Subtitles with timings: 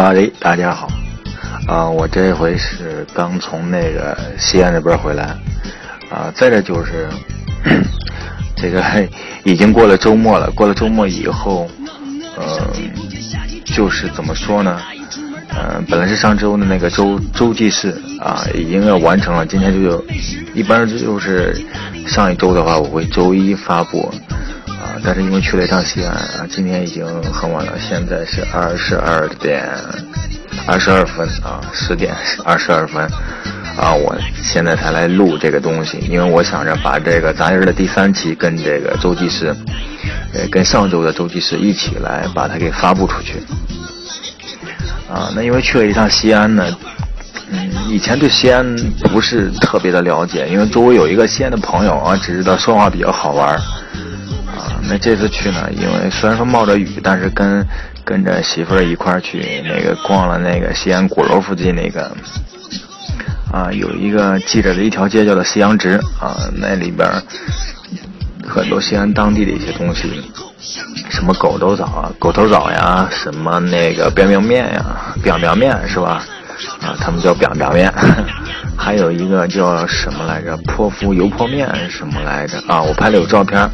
[0.00, 0.88] 各位大家好，
[1.66, 5.36] 啊，我这回是刚从那个西安那边回来，
[6.08, 7.08] 啊，再者就是
[8.54, 8.80] 这个
[9.42, 11.68] 已经过了周末了，过了周末以后，
[12.36, 12.70] 呃，
[13.64, 14.80] 就是怎么说呢？
[15.48, 20.02] 嗯，本来是上周的那个周周记事啊，已经要完成了，今天就
[20.54, 21.60] 一般就是
[22.06, 24.08] 上一周的话，我会周一发布。
[25.04, 29.68] 但是因为去了一趟西安啊，今天已经很晚了，现在是二十二点
[30.66, 33.02] 二十二分啊，十点二十二分
[33.76, 39.54] 啊，我现在才来录这个东西，因为我想着把这个杂音的第三期跟这个周记师，
[40.34, 43.34] 呃，跟上周的周记师一起来把它给发布出去
[45.08, 45.30] 啊。
[45.34, 46.66] 那因为去了一趟西安呢，
[47.50, 48.76] 嗯，以前对西安
[49.12, 53.60] 不是特别的了解，因为周围有一个西安的朋友啊，只知道说话比较好玩儿。
[54.82, 57.66] 那这次去呢，因为虽然说冒着雨，但是跟
[58.04, 62.10] 跟着媳妇儿一块儿去那个逛了那个西安鼓楼附近那个
[63.52, 67.08] 啊，有一个记着的一条街叫做西洋直啊，那里边
[68.46, 70.22] 很多西安当地的一些东西，
[71.10, 76.24] 什么狗头枣啊、狗头枣呀，什么那个 biang biang 面呀、扁扁面是吧？
[76.80, 77.92] 啊，他们叫 biang biang 面。
[78.78, 80.56] 还有一个叫什么来着？
[80.58, 82.62] 泼妇油泼面什么来着？
[82.68, 83.70] 啊，我拍了有照片，啊，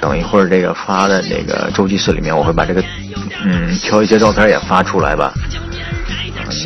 [0.00, 2.82] 等一会儿这个发的那个周记室里面，我会把这个，
[3.44, 5.32] 嗯，挑一些照片也发出来吧。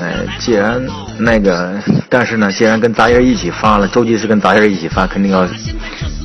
[0.00, 0.84] 那既然
[1.19, 5.47] 那个，但是呢，既然跟杂音一起发了，周记室跟杂音一起发，肯定要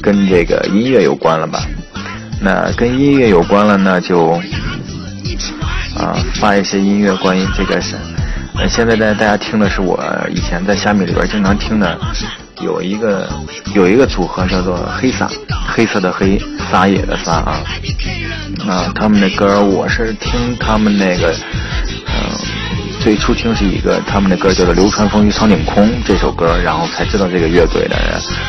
[0.01, 1.61] 跟这个音乐有关了吧？
[2.41, 4.31] 那跟音乐有关了，那就
[5.95, 7.79] 啊，发一些音乐关于这个
[8.55, 11.99] 呃，现在呢，大家听的是我以前在虾米里边经常听的，
[12.61, 13.27] 有一个
[13.73, 15.27] 有一个组合叫做黑撒，
[15.67, 16.39] 黑色的黑，
[16.71, 17.63] 撒野的撒啊，
[18.67, 21.33] 啊，他们的歌我是听他们那个，
[22.05, 22.13] 嗯，
[23.01, 27.97] 最初听是一个他们的歌叫做《流川枫与苍井空》这首歌，然后才知道这个乐队的，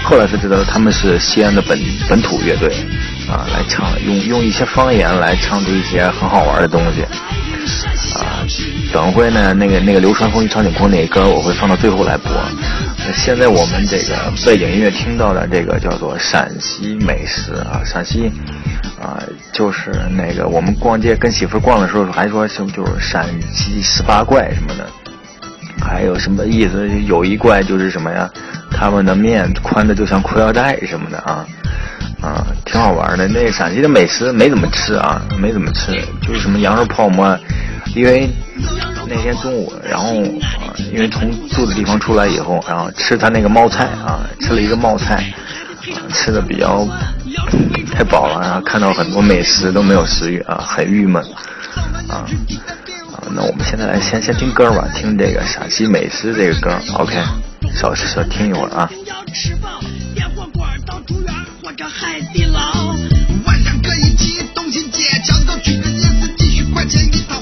[0.03, 1.79] 后来才知道他们是西安的本
[2.11, 2.69] 本土乐队，
[3.27, 7.03] 啊，来唱用用一些方言来唱出一些很好玩的东西。
[8.95, 12.31] 等会呢，那个那个流川枫与苍井空那歌我会放到最后来播。
[13.13, 14.15] 现在我们这个
[14.47, 18.31] 背景音乐听到的这个叫做陕西美食啊，陕西
[19.03, 19.21] 啊，
[19.53, 24.87] 就是那个我们逛街跟媳妇逛的时候还说什么就是陕西十八怪什么的，
[25.85, 26.89] 还有什么意思？
[27.03, 28.31] 有一怪就是什么呀？
[28.71, 31.45] 他们的面宽的就像裤腰带什么的啊。
[32.23, 33.27] 啊，挺好玩的。
[33.27, 37.37] 那陕西的美食没怎么吃啊，没怎么吃，就是什么羊肉泡馍。
[37.95, 38.29] 因为
[39.07, 40.21] 那天中午，然后
[40.61, 45.33] 啊，因为从住的地方出来以后，然后吃他那个冒菜啊，吃了一个冒菜，
[45.95, 46.87] 啊，吃的比较
[47.93, 51.23] 太饱了，然后看到很多美食都没有食欲啊，很郁闷
[52.09, 52.27] 啊
[53.13, 53.23] 啊。
[53.31, 57.15] 那我们现在来先先听歌吧，听这个陕西美食这个歌，OK，
[57.75, 58.91] 稍稍听一会儿啊。
[61.87, 62.95] 海底捞，
[63.47, 67.41] 晚上可以去东兴街，抢到去的也是几十块钱一套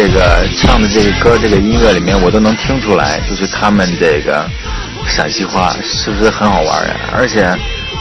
[0.00, 4.48] 这个唱的这个歌，这个音乐里面，我都能听出来，就是他们这个
[5.08, 6.94] 陕西话是不是很好玩呀？
[7.12, 7.52] 而且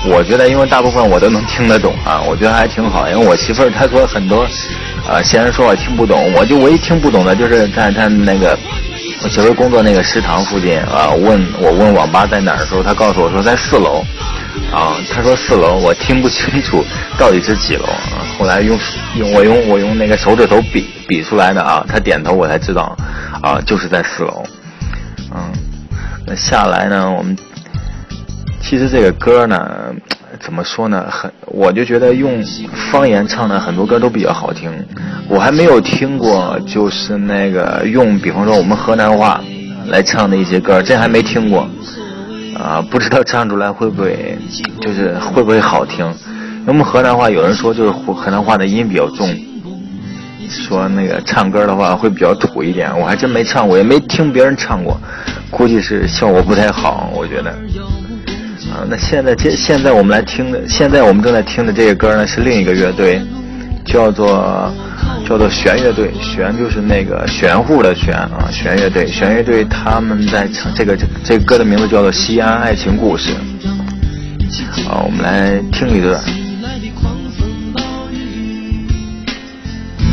[0.05, 3.09] 我觉得，因为大部分我都能听得懂啊，我觉得还挺好。
[3.09, 4.47] 因为我媳妇儿她说很多，
[5.09, 8.55] 呃，先人说我听不懂，我就唯一听不懂的就是在她那个
[9.23, 14.05] 我媳妇儿工作那个食堂附近啊，问我问网吧在哪儿的时候，她告诉我说在四楼。
[14.71, 16.83] 啊，他说四楼，我听不清楚
[17.17, 18.25] 到底是几楼啊。
[18.37, 18.77] 后来用
[19.15, 22.95] 用我用我用那个手指头比比出来的啊，他点头我才知道，
[23.41, 24.43] 啊，就是在四楼。
[25.33, 25.51] 嗯，
[26.25, 27.35] 那下来呢，我们
[28.61, 29.93] 其实这个歌呢，
[30.39, 31.05] 怎么说呢？
[31.09, 32.43] 很，我就觉得用
[32.91, 34.71] 方言唱的很多歌都比较好听。
[35.29, 39.41] 我还没有听过，就是那个用，比方说我们河南话
[39.87, 41.67] 来唱的一些歌，这还没听过。
[42.57, 44.37] 啊，不知道唱出来会不会，
[44.81, 46.11] 就是会不会好听？
[46.65, 49.29] 那么河南话有人说就是河南话的音比较重，
[50.49, 52.91] 说那个唱歌的话会比较土一点。
[52.99, 54.99] 我还真没唱过，也没听别人唱过，
[55.51, 57.51] 估计是效果不太好，我觉得。
[58.71, 63.21] 啊，那现在这现在我们来听的，现在我们正在听的这个歌呢是另一个乐队，
[63.85, 64.73] 叫做
[65.27, 73.31] 叫做弦乐队，弦就是那个玄乎的玄啊，玄乐队，玄乐队他们在唱这个这个歌的名字叫做《西安爱情故事》。
[74.85, 76.17] 好，我们来听一段。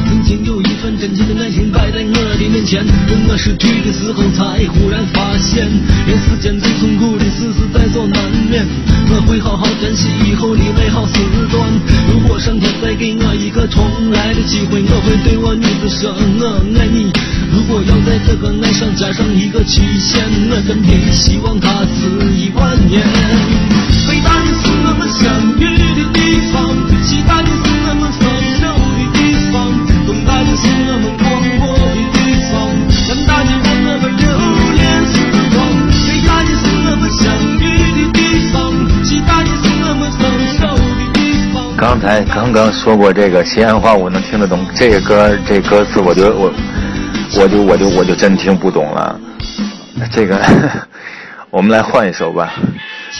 [0.05, 5.65] 曾经有一真情的爱情摆在我的面前，等我失去的时候，才忽然发现，
[6.07, 8.65] 人世间最痛苦的事是在所难免。
[9.11, 11.15] 我会好好珍惜以后的美好时
[11.51, 11.65] 段。
[12.13, 17.11] 如果上天再给我一个重来的机会，我会对我女子说，我爱你。
[17.51, 23.03] 如果要在这个爱上加上一个期限，我真的希望它是一万年。
[24.09, 25.25] 伟大的是我们相
[25.59, 25.84] 遇
[42.05, 44.65] 才刚刚说过这个西安话，我能听得懂。
[44.75, 46.53] 这个歌这歌词，我就我
[47.41, 49.19] 我就我就我就真听不懂了。
[50.13, 50.39] 这个
[51.49, 52.53] 我们来换一首吧。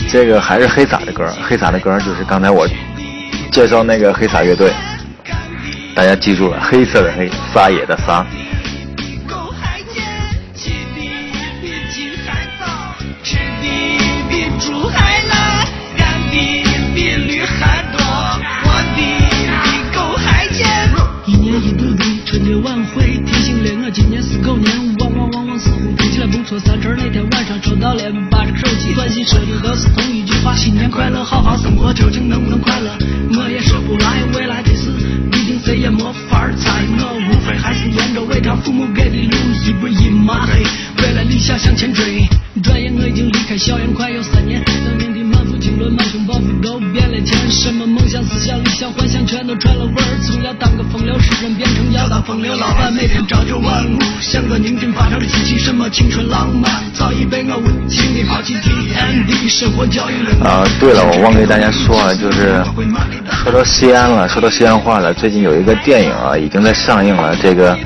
[0.07, 2.67] 这个还是黑撒的歌，黑撒的歌就是刚才我
[3.51, 4.71] 介绍那个黑撒乐队，
[5.95, 8.23] 大家记住了，黑色的黑，撒野的撒。
[26.25, 26.59] 乎听起来不错。
[26.59, 28.01] 三十那天晚上抽到了
[28.31, 32.97] 把这个手机，短信说的都是同一句话：新年快乐，好好生活，究竟能不能快乐？
[33.37, 33.74] 我也说
[52.25, 55.59] 风流老板，每天朝九晚五，像个宁静发条的机器。
[55.59, 58.55] 什么青春浪漫，早已被我无情地抛弃。
[58.55, 60.43] TND 生活教育了。
[60.43, 62.63] 啊，对了，我忘给大家说了，就是
[63.43, 67.77] 说到西安了，说到西安话了，最近有一个电影啊，已经在上映了，这个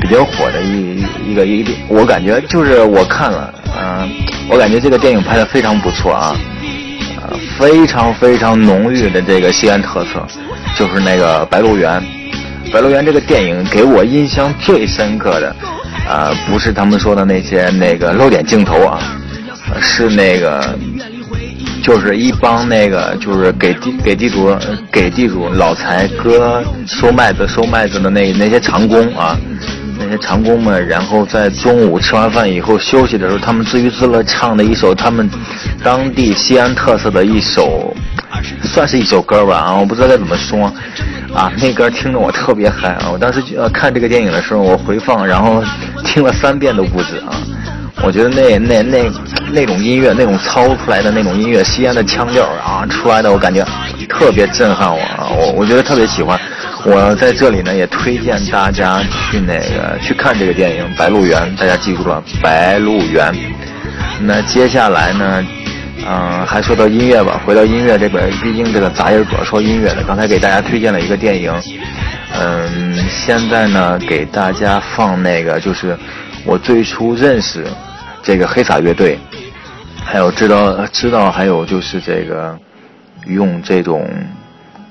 [0.00, 4.10] 比较火的一一个一个，我感觉就是我看了，嗯、
[4.48, 6.34] 我感觉这个电影拍的非常不错啊，
[7.20, 10.26] 呃，非常非常浓郁的这个西安特色，
[10.78, 12.00] 就是那个《白鹿原》。
[12.72, 15.54] 《白鹿原》这个电影给我印象最深刻的，
[16.08, 18.98] 啊、不是他们说的那些那个露点镜头啊，
[19.78, 20.74] 是那个
[21.82, 24.56] 就是一帮那个就是给地给地主
[24.90, 29.36] 给地主老财割收麦子收麦子的那那些长工啊，
[29.98, 35.28] 那些长工们，然后在中午吃完饭以后休息的时候，他们自娱自乐唱的一首他们
[35.84, 37.94] 当地西安特色的一首，
[38.62, 40.72] 算是一首歌吧啊，我不知道该怎么说。
[41.34, 43.10] 啊，那歌听着我特别嗨啊！
[43.10, 45.62] 我当时呃看这个电影的时候，我回放，然后
[46.04, 47.32] 听了三遍都不止啊。
[48.02, 49.10] 我觉得那那那
[49.52, 53.64] 那种音乐，那种操出来的那种音乐，西安的腔调啊出来的，我感觉
[54.08, 55.28] 特别震撼我啊！
[55.30, 56.38] 我我觉得特别喜欢。
[56.84, 63.32] 我在这里呢也推荐大家去那个去看这个电影《白鹿原》，大家记住了，《白鹿原》。
[64.20, 65.46] 那接下来呢？
[66.04, 70.02] 嗯，还说到音乐吧，回到音乐这边，毕竟这个杂音主要说音乐的。
[70.02, 71.52] 刚才给大家推荐了一个电影，
[72.34, 75.96] 嗯，现在呢给大家放那个，就是
[76.44, 77.64] 我最初认识
[78.22, 79.16] 这个黑撒乐队，
[80.04, 82.58] 还有知道知道还有就是这个
[83.26, 84.08] 用这种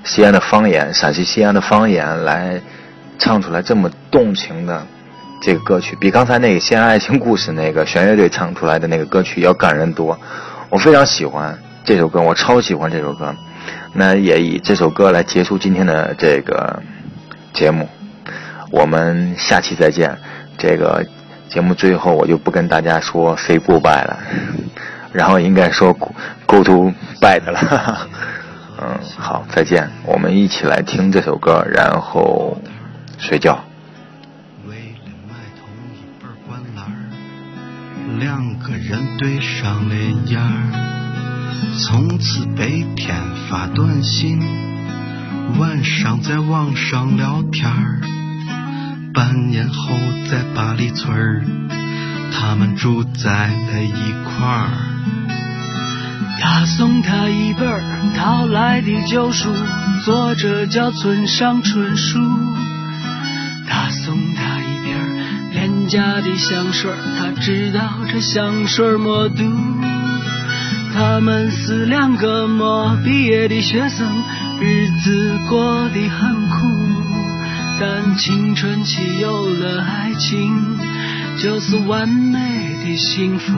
[0.04, 2.58] 西安的方言，陕西西安的方言来
[3.18, 4.86] 唱出来这么动情的
[5.42, 10.18] 这个歌曲，比刚才那个《西安爱情故事》那个弦乐队唱出来的那个歌曲要感人多。
[10.72, 13.34] 我非常喜欢这首歌，我超喜欢这首歌。
[13.92, 16.82] 那也以这首歌来结束今天的这个
[17.52, 17.86] 节目，
[18.70, 20.16] 我们下期再见。
[20.56, 21.06] 这个
[21.50, 24.18] 节目最后我就不跟大家说 say goodbye 了，
[25.12, 25.92] 然后应该说
[26.46, 28.08] go to bed 了。
[28.80, 29.86] 嗯，好，再见。
[30.06, 32.56] 我们一起来听这首歌，然后
[33.18, 33.62] 睡觉。
[38.22, 43.16] 两个人对上了眼儿，从此白天
[43.50, 44.38] 发短信，
[45.58, 48.00] 晚上在网上聊天儿。
[49.12, 49.98] 半年后
[50.30, 51.42] 在八里村儿，
[52.32, 54.68] 他们住在了一块儿。
[56.40, 57.68] 他送他一本
[58.16, 59.50] 《淘来的旧书》，
[60.04, 62.20] 作者叫村上春树。
[63.68, 64.61] 他送他
[65.92, 67.80] 家的香水，他知道
[68.10, 69.42] 这香水没毒。
[70.94, 74.08] 他们是两个没毕业的学生，
[74.58, 76.66] 日子过得很苦，
[77.78, 80.78] 但青春期有了爱情，
[81.38, 82.38] 就是完美
[82.86, 83.52] 的幸福。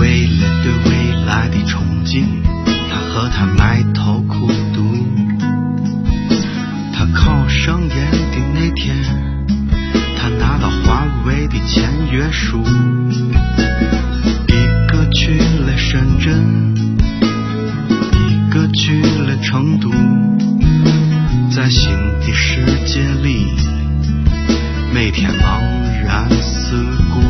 [0.00, 0.90] 为了对未
[1.26, 1.76] 来的憧
[2.06, 2.24] 憬，
[2.90, 4.07] 他和他埋头
[22.20, 23.46] 的世界里，
[24.92, 25.60] 每天茫
[26.04, 26.76] 然四
[27.12, 27.20] 顾。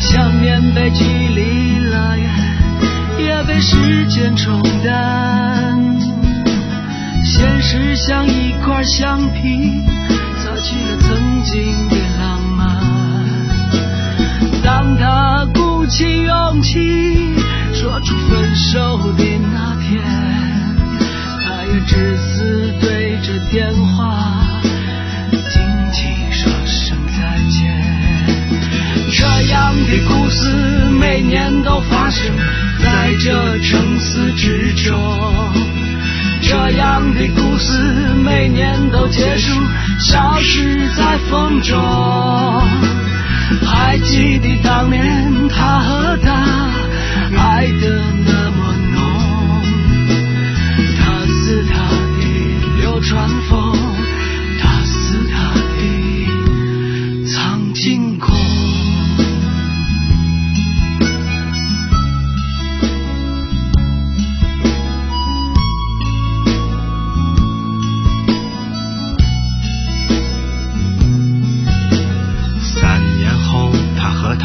[0.00, 2.30] 想念被距离拉远，
[3.18, 5.78] 也被时间冲淡。
[7.24, 9.82] 现实像一块橡皮，
[10.42, 12.76] 擦去了曾经的浪漫。
[14.62, 17.34] 当他鼓起勇气
[17.72, 19.24] 说出分手的
[23.54, 24.18] 电话
[25.30, 27.72] 轻轻说声再见。
[29.12, 30.50] 这样的故事
[30.98, 32.36] 每年都发生
[32.82, 35.00] 在这城市之中，
[36.42, 37.78] 这样的故事
[38.24, 39.52] 每年都结束，
[40.00, 41.80] 消失在风中。
[43.64, 46.33] 还记得当年他和她